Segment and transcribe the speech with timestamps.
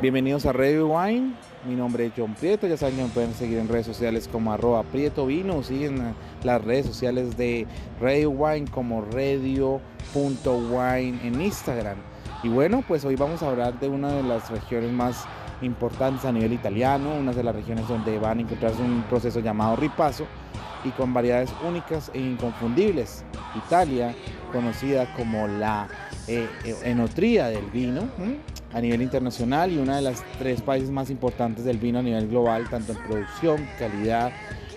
[0.00, 1.34] Bienvenidos a Radio Wine.
[1.68, 2.66] Mi nombre es John Prieto.
[2.66, 5.62] Ya saben que me pueden seguir en redes sociales como arroba Prieto Vino.
[5.62, 7.66] Siguen las redes sociales de
[8.00, 9.78] Radio Wine como radio.wine
[11.22, 11.98] en Instagram.
[12.42, 15.26] Y bueno, pues hoy vamos a hablar de una de las regiones más
[15.60, 19.76] importantes a nivel italiano, una de las regiones donde van a encontrarse un proceso llamado
[19.76, 20.24] ripaso
[20.82, 23.22] y con variedades únicas e inconfundibles.
[23.54, 24.14] Italia,
[24.50, 25.88] conocida como la
[26.26, 28.08] eh, eh, enotría del vino
[28.72, 32.28] a nivel internacional y una de las tres países más importantes del vino a nivel
[32.28, 34.32] global, tanto en producción, calidad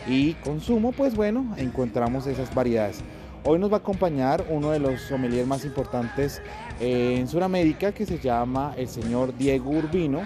[0.07, 3.01] y consumo, pues bueno, encontramos esas variedades.
[3.45, 6.41] Hoy nos va a acompañar uno de los sommeliers más importantes
[6.79, 10.21] eh, en Sudamérica que se llama el señor Diego Urbino,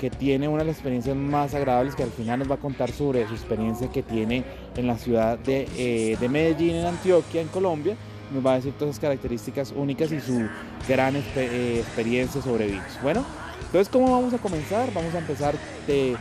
[0.00, 2.90] que tiene una de las experiencias más agradables que al final nos va a contar
[2.90, 4.42] sobre su experiencia que tiene
[4.74, 7.96] en la ciudad de, eh, de Medellín, en Antioquia, en Colombia.
[8.32, 10.48] Nos va a decir todas esas características únicas y su
[10.88, 12.98] gran eh, experiencia sobre vinos.
[13.02, 13.24] Bueno,
[13.66, 14.92] entonces, ¿cómo vamos a comenzar?
[14.92, 15.54] Vamos a empezar
[15.86, 16.16] de,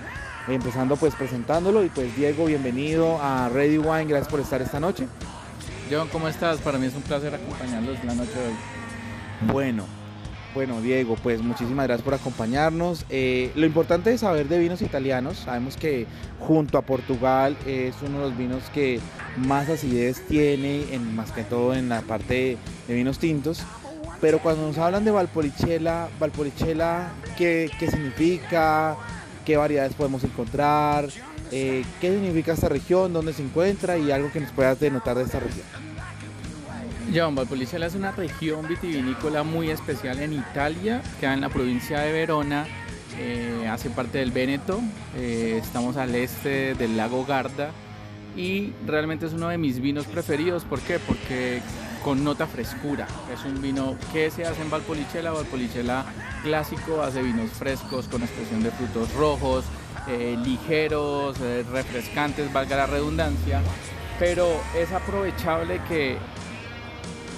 [0.48, 5.08] empezando pues presentándolo y pues Diego, bienvenido a Ready Wine, gracias por estar esta noche.
[5.90, 6.60] John, ¿cómo estás?
[6.60, 8.54] Para mí es un placer acompañarlos la noche de hoy.
[9.52, 9.86] Bueno,
[10.54, 13.06] bueno Diego, pues muchísimas gracias por acompañarnos.
[13.10, 16.08] Eh, lo importante de saber de vinos italianos, sabemos que
[16.40, 19.00] junto a Portugal es uno de los vinos que
[19.38, 22.58] más acidez tiene, en, más que todo en la parte
[22.88, 23.64] de vinos tintos.
[24.20, 28.96] Pero cuando nos hablan de Valpolicella, Valpolicella, ¿qué, qué significa?
[29.46, 31.08] ¿Qué variedades podemos encontrar?
[31.52, 35.24] Eh, qué significa esta región, dónde se encuentra y algo que nos puedas denotar de
[35.24, 35.91] esta región.
[37.12, 42.66] Valpolicella es una región vitivinícola muy especial en Italia, queda en la provincia de Verona,
[43.20, 44.80] eh, hace parte del Véneto,
[45.18, 47.72] eh, estamos al este del lago Garda
[48.38, 50.64] y realmente es uno de mis vinos preferidos.
[50.64, 51.00] ¿Por qué?
[51.00, 51.62] Porque
[52.02, 53.08] con nota frescura.
[53.32, 55.32] Es un vino que se hace en Valpolicella.
[55.32, 56.06] Valpolicella
[56.44, 59.66] clásico hace vinos frescos con expresión de frutos rojos,
[60.08, 61.38] eh, ligeros,
[61.72, 63.62] refrescantes, valga la redundancia,
[64.18, 66.18] pero es aprovechable que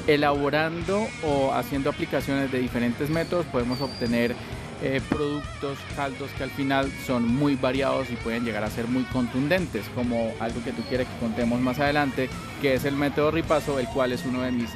[0.08, 4.36] elaborando o haciendo aplicaciones de diferentes métodos podemos obtener
[4.81, 9.03] eh, productos caldos que al final son muy variados y pueden llegar a ser muy
[9.03, 12.30] contundentes, como algo que tú quieres que contemos más adelante,
[12.62, 14.69] que es el método ripaso, el cual es uno de mis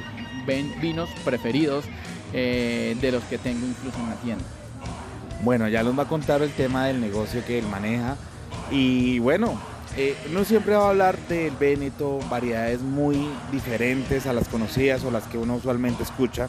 [0.80, 1.84] vinos preferidos
[2.32, 4.44] de los que tengo incluso en la tienda.
[5.42, 8.16] Bueno, ya nos va a contar el tema del negocio que él maneja.
[8.70, 9.58] Y bueno,
[10.00, 15.10] eh, no siempre va a hablar del Véneto, variedades muy diferentes a las conocidas o
[15.10, 16.48] las que uno usualmente escucha,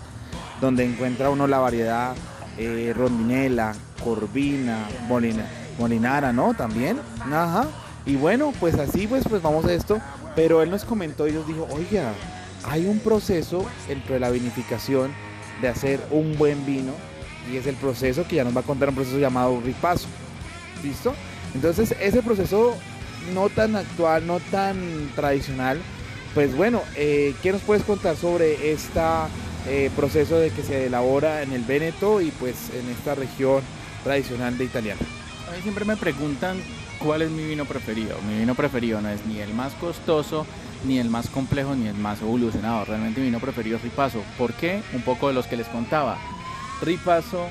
[0.61, 2.13] donde encuentra uno la variedad
[2.59, 3.73] eh, rondinela,
[4.03, 5.47] corvina, molina,
[5.79, 6.53] molinara, ¿no?
[6.53, 6.99] También.
[7.21, 7.67] Ajá.
[8.05, 9.99] Y bueno, pues así pues, pues vamos a esto.
[10.35, 12.13] Pero él nos comentó y nos dijo, oiga,
[12.65, 15.11] hay un proceso entre la vinificación
[15.59, 16.91] de hacer un buen vino
[17.51, 20.07] y es el proceso que ya nos va a contar un proceso llamado ripaso.
[20.83, 21.15] ¿Listo?
[21.55, 22.75] Entonces ese proceso
[23.33, 25.79] no tan actual, no tan tradicional,
[26.33, 29.01] pues bueno, eh, ¿qué nos puedes contar sobre este
[29.95, 33.61] proceso de que se elabora en el Véneto y pues en esta región
[34.03, 35.01] tradicional de italiana?
[35.47, 36.57] A mí siempre me preguntan
[36.99, 38.17] cuál es mi vino preferido.
[38.27, 40.45] Mi vino preferido no es ni el más costoso,
[40.85, 42.85] ni el más complejo, ni el más evolucionado.
[42.85, 44.21] Realmente mi vino preferido es Ripaso.
[44.37, 44.81] ¿Por qué?
[44.93, 46.17] Un poco de los que les contaba.
[46.81, 47.47] Ripaso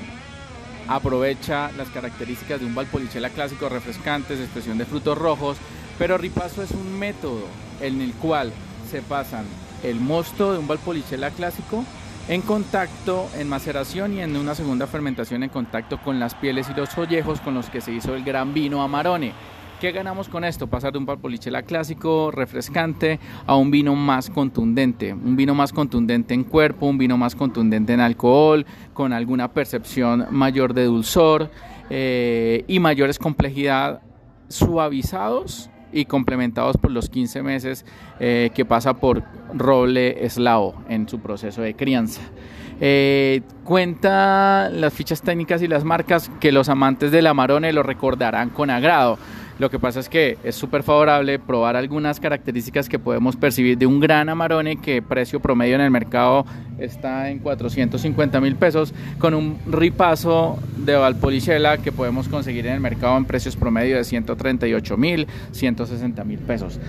[0.89, 5.57] aprovecha las características de un Valpolicella clásico refrescantes, expresión de frutos rojos,
[5.99, 7.45] pero Ripaso es un método
[7.79, 8.51] en el cual
[8.89, 9.45] se pasan
[9.83, 11.85] el mosto de un Valpolicella clásico
[12.27, 16.73] en contacto, en maceración y en una segunda fermentación en contacto con las pieles y
[16.73, 19.33] los ollejos con los que se hizo el gran vino Amarone.
[19.79, 20.67] ¿Qué ganamos con esto?
[20.67, 23.17] Pasar de un Valpolicella clásico, refrescante,
[23.47, 25.13] a un vino más contundente.
[25.13, 30.27] Un vino más contundente en cuerpo, un vino más contundente en alcohol, con alguna percepción
[30.31, 31.49] mayor de dulzor
[31.89, 34.01] eh, y mayores complejidad,
[34.49, 37.85] suavizados y complementados por los 15 meses
[38.19, 39.23] eh, que pasa por
[39.53, 42.21] roble eslavo en su proceso de crianza.
[42.81, 48.49] Eh, cuenta las fichas técnicas y las marcas que los amantes del Amarone lo recordarán
[48.49, 49.17] con agrado.
[49.59, 53.85] Lo que pasa es que es súper favorable probar algunas características que podemos percibir de
[53.85, 56.45] un gran Amarone que precio promedio en el mercado
[56.77, 62.79] está en 450 mil pesos con un ripazo de Valpolicella que podemos conseguir en el
[62.79, 66.79] mercado en precios promedio de 138 mil, 160 mil pesos.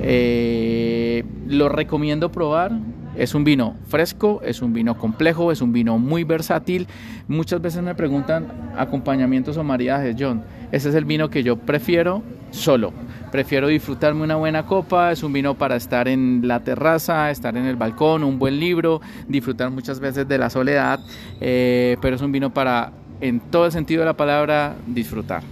[0.00, 2.70] Eh, lo recomiendo probar
[3.16, 6.86] es un vino fresco, es un vino complejo, es un vino muy versátil.
[7.28, 10.42] Muchas veces me preguntan acompañamientos o maridajes, John.
[10.72, 12.92] Ese es el vino que yo prefiero solo.
[13.30, 17.64] Prefiero disfrutarme una buena copa, es un vino para estar en la terraza, estar en
[17.64, 21.00] el balcón, un buen libro, disfrutar muchas veces de la soledad,
[21.40, 25.42] eh, pero es un vino para en todo el sentido de la palabra, disfrutar.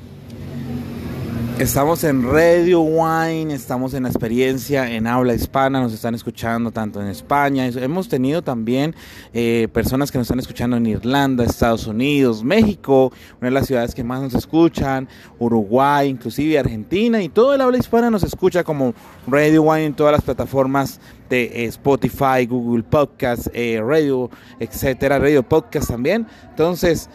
[1.59, 7.01] Estamos en Radio Wine, estamos en la experiencia en habla hispana, nos están escuchando tanto
[7.01, 8.95] en España, hemos tenido también
[9.35, 13.93] eh, personas que nos están escuchando en Irlanda, Estados Unidos, México, una de las ciudades
[13.93, 15.09] que más nos escuchan,
[15.41, 18.95] Uruguay, inclusive Argentina y todo el habla hispana nos escucha como
[19.27, 25.43] Radio Wine en todas las plataformas de eh, Spotify, Google Podcast, eh, Radio, etcétera, Radio
[25.43, 26.25] Podcast también.
[26.51, 27.11] Entonces,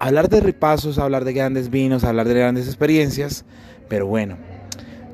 [0.00, 3.44] hablar de repasos, hablar de grandes vinos, hablar de grandes experiencias
[3.88, 4.36] pero bueno,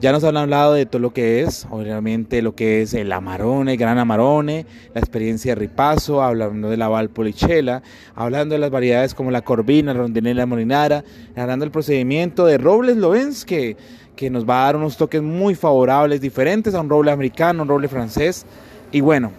[0.00, 3.76] ya nos han hablado de todo lo que es, obviamente lo que es el Amarone,
[3.76, 4.64] Gran Amarone,
[4.94, 7.82] la experiencia de Ripaso, hablando de la Valpolichela,
[8.14, 11.05] hablando de las variedades como la Corvina, la Rondinella Molinara,
[11.37, 13.76] hablando del procedimiento de Robles Lovens, que,
[14.17, 17.69] que nos va a dar unos toques muy favorables, diferentes a un roble americano, un
[17.69, 18.46] roble francés.
[18.93, 19.32] Y bueno,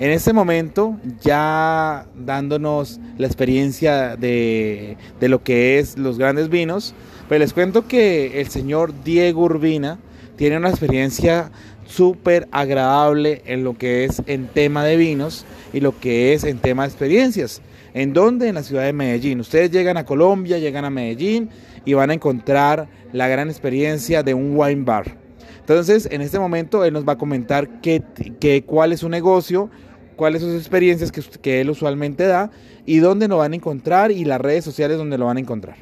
[0.00, 6.94] en este momento, ya dándonos la experiencia de, de lo que es los grandes vinos,
[7.28, 9.98] pues les cuento que el señor Diego Urbina
[10.36, 11.50] tiene una experiencia
[11.86, 16.58] súper agradable en lo que es en tema de vinos y lo que es en
[16.58, 17.62] tema de experiencias.
[17.94, 18.48] ¿En dónde?
[18.48, 19.40] En la ciudad de Medellín.
[19.40, 21.50] Ustedes llegan a Colombia, llegan a Medellín
[21.84, 25.23] y van a encontrar la gran experiencia de un wine bar.
[25.60, 28.02] Entonces, en este momento, él nos va a comentar qué,
[28.40, 29.70] qué, cuál es su negocio,
[30.16, 32.50] cuáles son sus experiencias que, que él usualmente da
[32.86, 35.76] y dónde lo van a encontrar y las redes sociales donde lo van a encontrar.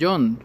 [0.00, 0.38] John,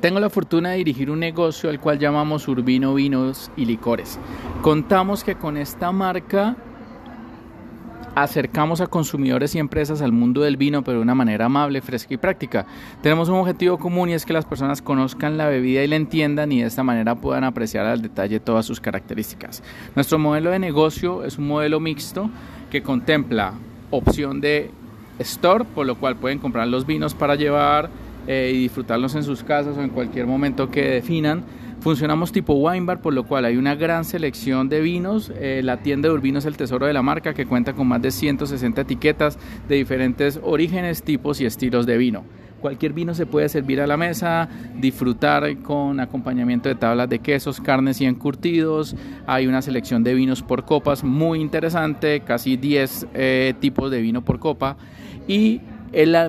[0.00, 4.18] tengo la fortuna de dirigir un negocio al cual llamamos Urbino Vinos y Licores.
[4.62, 6.56] Contamos que con esta marca
[8.16, 12.14] acercamos a consumidores y empresas al mundo del vino, pero de una manera amable, fresca
[12.14, 12.66] y práctica.
[13.02, 16.50] Tenemos un objetivo común y es que las personas conozcan la bebida y la entiendan
[16.50, 19.62] y de esta manera puedan apreciar al detalle todas sus características.
[19.94, 22.30] Nuestro modelo de negocio es un modelo mixto
[22.70, 23.52] que contempla
[23.90, 24.70] opción de
[25.18, 27.90] store, por lo cual pueden comprar los vinos para llevar
[28.26, 31.44] eh, y disfrutarlos en sus casas o en cualquier momento que definan.
[31.80, 35.30] Funcionamos tipo wine bar, por lo cual hay una gran selección de vinos.
[35.36, 38.02] Eh, la tienda de Urbino es el tesoro de la marca que cuenta con más
[38.02, 39.38] de 160 etiquetas
[39.68, 42.24] de diferentes orígenes, tipos y estilos de vino.
[42.60, 47.60] Cualquier vino se puede servir a la mesa, disfrutar con acompañamiento de tablas de quesos,
[47.60, 48.96] carnes y encurtidos.
[49.26, 54.24] Hay una selección de vinos por copas muy interesante, casi 10 eh, tipos de vino
[54.24, 54.76] por copa.
[55.28, 55.60] Y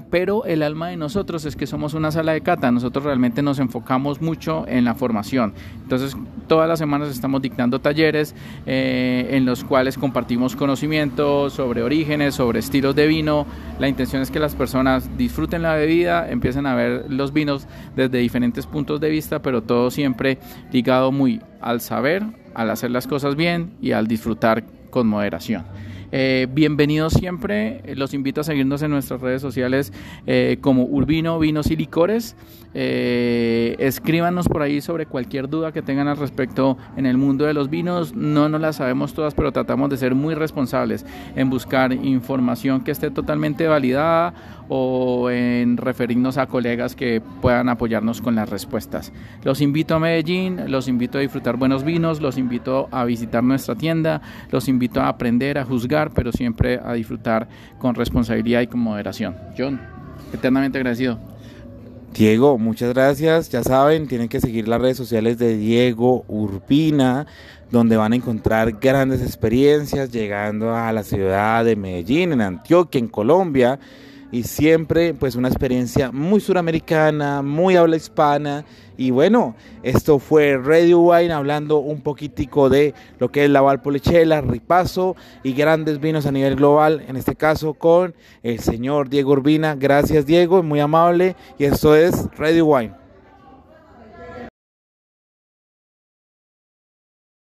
[0.10, 3.60] pero el alma de nosotros es que somos una sala de cata, nosotros realmente nos
[3.60, 5.54] enfocamos mucho en la formación.
[5.84, 6.16] Entonces,
[6.48, 12.60] todas las semanas estamos dictando talleres eh, en los cuales compartimos conocimientos sobre orígenes, sobre
[12.60, 13.46] estilos de vino.
[13.80, 18.18] La intención es que las personas disfruten la bebida, empiecen a ver los vinos desde
[18.20, 20.40] diferentes puntos de vista, pero todo siempre
[20.72, 25.66] ligado muy al saber, al hacer las cosas bien y al disfrutar con moderación.
[26.12, 29.92] Eh, bienvenidos siempre, los invito a seguirnos en nuestras redes sociales
[30.26, 32.36] eh, como Urbino, Vinos y Licores.
[32.74, 37.54] Eh, escríbanos por ahí sobre cualquier duda que tengan al respecto en el mundo de
[37.54, 38.16] los vinos.
[38.16, 41.06] No nos las sabemos todas, pero tratamos de ser muy responsables
[41.36, 44.34] en buscar información que esté totalmente validada
[44.70, 49.12] o en referirnos a colegas que puedan apoyarnos con las respuestas.
[49.44, 53.76] Los invito a Medellín, los invito a disfrutar buenos vinos, los invito a visitar nuestra
[53.76, 54.22] tienda,
[54.52, 57.48] los invito a aprender, a juzgar, pero siempre a disfrutar
[57.80, 59.36] con responsabilidad y con moderación.
[59.58, 59.80] John,
[60.34, 61.20] eternamente agradecido.
[62.14, 63.50] Diego, muchas gracias.
[63.50, 67.28] Ya saben, tienen que seguir las redes sociales de Diego Urbina,
[67.70, 73.08] donde van a encontrar grandes experiencias llegando a la ciudad de Medellín, en Antioquia, en
[73.08, 73.80] Colombia
[74.32, 78.66] y siempre pues una experiencia muy suramericana, muy habla hispana
[78.98, 84.42] y bueno, esto fue Radio Wine hablando un poquitico de lo que es la Valpolichela,
[84.42, 89.76] Ripaso y grandes vinos a nivel global, en este caso con el señor Diego Urbina.
[89.76, 93.07] Gracias Diego, muy amable y esto es Radio Wine.